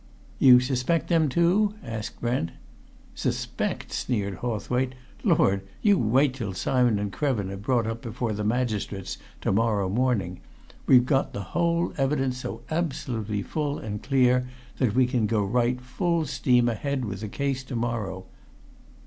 [0.39, 2.49] "You suspect them too?" asked Brent.
[3.13, 4.95] "Suspect!" sneered Hawthwaite.
[5.23, 5.61] "Lord!
[5.83, 10.39] You wait till Simon and Krevin are brought up before the magistrates to morrow morning!
[10.87, 15.79] We've got the whole evidence so absolutely full and clear that we can go right
[15.79, 18.25] full steam ahead with the case to morrow.